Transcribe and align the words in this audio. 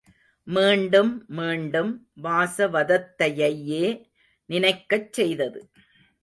மீண்டும் 0.47 1.25
மீண்டும் 1.27 1.91
வாசவதத்தையையே 2.23 3.85
நினைக்கச் 4.49 5.13
செய்தது. 5.13 5.61